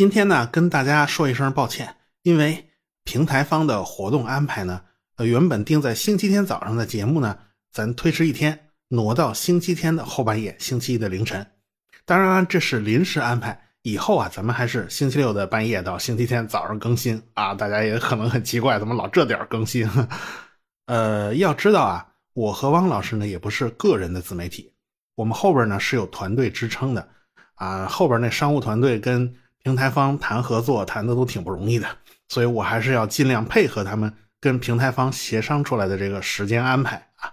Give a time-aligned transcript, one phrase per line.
[0.00, 2.70] 今天呢，跟大家说一声抱歉，因为
[3.04, 4.80] 平台方的活动安排呢，
[5.16, 7.36] 呃，原本定在星期天早上的节目呢，
[7.70, 11.46] 咱推迟一天，挪到星期天的后半夜，星期一的凌晨。
[12.06, 17.54] 当然，这是临时安排，以后啊，咱们还是星期六的半夜到星期天早上更新啊。
[17.54, 19.86] 大家也可能很奇怪，怎么老这点更新？
[20.88, 24.72] 呃，要知道啊，我和汪老师呢，也不是个人的自媒体，
[25.14, 27.06] 我们后边呢是有团队支撑的
[27.56, 29.34] 啊，后边那商务团队跟。
[29.62, 31.86] 平台方谈合作谈的都挺不容易的，
[32.28, 37.32] 所以我还是要尽量配合他们跟平台方协商出来的这个时间安排啊。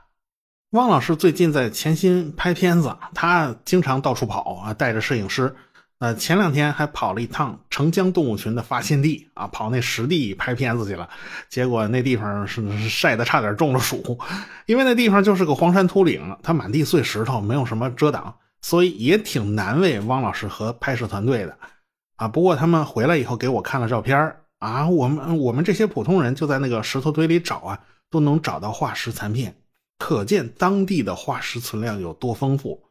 [0.72, 5.56] 汪老师最近在潜心拍片子，他经常到处跑啊，带着摄影师。
[6.00, 11.10] 呃，前两天还跑了一趟澄江动物群的发现地啊，跑那实地拍片子去了。
[11.50, 14.20] 结果那地方是晒得差点中了暑，
[14.68, 21.58] 因为那地方就是个荒山秃岭，它满地碎石头，没有什么遮挡，所以也挺难为汪老师和拍摄团队的。
[22.18, 22.28] 啊！
[22.28, 29.56] 不过他们回来以后给我看了照片啊，我们我们这些普通人就在那个石头堆里找啊，都能找到化石残片，
[30.00, 32.84] 可见当地的化石存量有多丰富。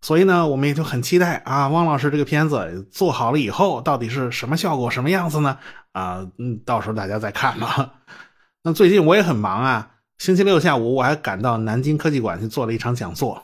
[0.00, 5.58] 所以呢，我们也就很期待啊，汪老师这个片子做好了以后，到底是什么效果、什么样子呢？
[5.92, 7.94] 啊，嗯，到时候大家再看吧。
[8.62, 13.42] 那最近我也很忙啊，星期六下午我还赶到南京科技馆去做了一场讲座。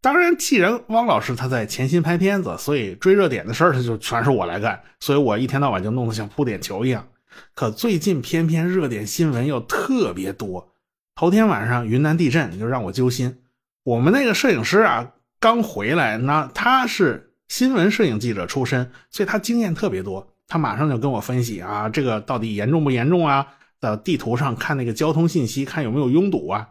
[0.00, 7.06] 当然，既然汪老师他在潜心拍片子，所以追热点的事儿他就全是我来干，所以我一天到晚就弄得像铺点球一样。
[7.54, 10.72] 可最近偏偏热点新闻又特别多。
[11.14, 13.38] 头天晚上云南地震就让我揪心。
[13.82, 20.32] 我们那个摄影师啊刚回来，那他是新闻摄影记者出身，所以他经验特别多。
[20.46, 23.46] 他马上就跟我分析啊，这个到底严重不严重啊？
[23.80, 26.68] 到地图上看那个交通信息，看有没有拥堵啊？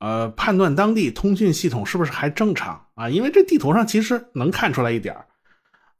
[0.00, 3.08] 呃，判断当地通讯系统是不是还正常啊？
[3.08, 5.26] 因为这地图上其实能看出来一点儿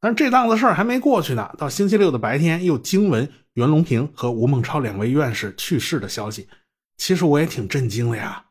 [0.01, 1.51] 但是这档子事儿还没过去呢。
[1.59, 6.49] 到星期六的白天，又惊闻袁隆平和吴孟超两位院士去世的消息。
[6.97, 8.43] 其实我也挺震惊的呀。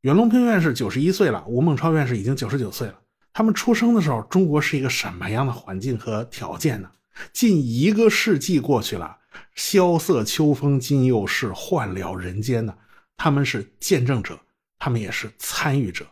[0.00, 2.94] 袁隆平院士九十一岁了，吴孟超院士已经九十九岁了。
[3.34, 6.90] 他们出生的时候，中国是一个什么样的环境和条件呢？
[7.32, 9.18] 近一个世纪过去了，
[9.54, 12.74] 萧瑟秋风今又是，换了人间呢。
[13.18, 14.38] 他们是见证者。
[14.84, 16.06] 他们也是参与者，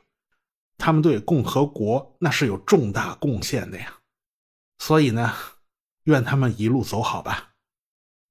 [0.78, 3.98] 他们对共和国那是有重大贡献的呀。
[4.78, 5.30] 所以呢，
[6.04, 7.50] 愿他们一路走好吧。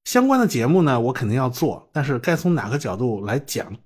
[0.03, 3.78] 相关的节目呢，我肯定要做，但是该从哪个角度来讲，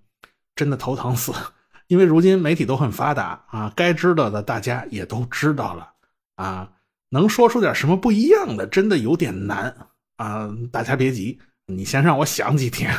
[0.56, 1.34] 真的头疼死。
[1.88, 5.92] 因为如今媒体都很发达啊，该知道的大家也都知道了
[6.36, 6.72] 啊，
[7.10, 9.76] 能说出点什么不一样的，真的有点难
[10.16, 10.50] 啊。
[10.72, 12.98] 大家别急，你先让我想几天。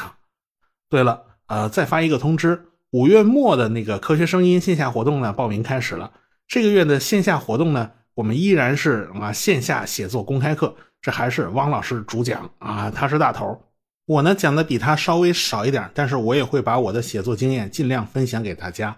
[0.90, 2.62] 对了，呃，再发一个通知。
[2.92, 6.12] 五月末的那个科学声音线下活动呢，报名开始了。
[6.46, 13.60] 这个月的线下活动呢，我们依然是啊线下写作公开课，这还是汪老师主讲啊，他是大头。
[14.06, 18.96] 我呢讲的比他稍微少一点，但是我也会把我的写作经验尽量分享给大家。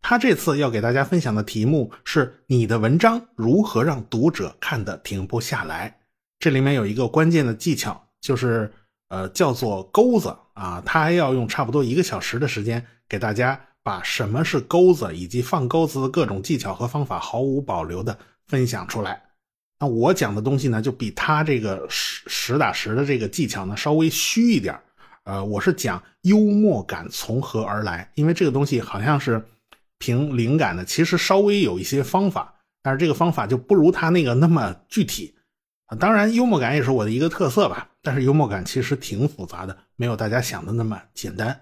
[0.00, 5.98] 他这次要给大家分享的题目是你的文章如何让读者看得停不下来。
[6.38, 8.72] 这里面有一个关键的技巧，就是
[9.08, 12.84] 呃叫做钩子啊，他还要用差不多一个小时的时间。
[13.08, 18.18] 给大家把什么是钩子以及放钩子的各种技巧和方法毫无保留的
[18.48, 19.22] 分享出来。
[19.78, 24.76] 那我讲的东西呢，就比他这个实实打实的这个技巧呢稍微虚一点
[25.22, 29.46] 呃，我是讲幽默感从何而来，因为这个东西好像是
[29.98, 35.35] 凭灵感的，其实稍微有一些方法，但是这个方法就不如他那个那么具体
[35.86, 35.96] 啊。
[35.96, 41.60] 当然，幽默感也是我的一个特色吧，但是幽默感其实挺复杂的，没有大家想的那么简单。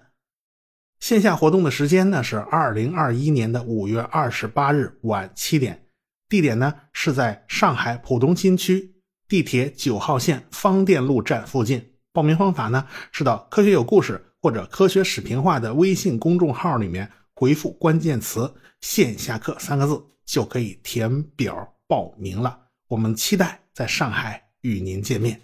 [0.99, 5.87] 线下活动的时间呢是二零二一年的五月二十八日晚七点，
[6.29, 8.95] 地点呢是在上海浦东新区
[9.27, 11.93] 地铁九号线方店路站附近。
[12.13, 22.64] 报名方法呢是到“科学有故事”或者“科学史评话”的微信公众号里面回复关键词“线下课”三个字，就可以填表报名了。
[22.87, 25.41] 我们期待在上海与您见面，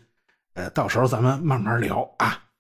[0.54, 2.51] 呃，到时候咱们慢慢聊啊。